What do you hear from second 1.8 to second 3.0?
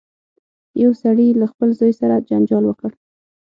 سره جنجال وکړ.